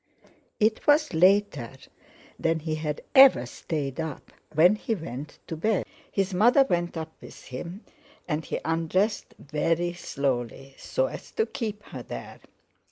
It 0.59 0.87
was 0.87 1.13
later 1.13 1.73
than 2.39 2.61
he 2.61 2.73
had 2.73 3.01
ever 3.13 3.45
stayed 3.45 3.99
up, 3.99 4.31
when 4.51 4.75
he 4.75 4.95
went 4.95 5.37
to 5.45 5.55
bed. 5.55 5.85
His 6.11 6.33
mother 6.33 6.63
went 6.67 6.97
up 6.97 7.11
with 7.21 7.43
him, 7.43 7.83
and 8.27 8.43
he 8.43 8.59
undressed 8.65 9.35
very 9.37 9.93
slowly 9.93 10.73
so 10.75 11.05
as 11.05 11.29
to 11.33 11.45
keep 11.45 11.83
her 11.83 12.01
there. 12.01 12.39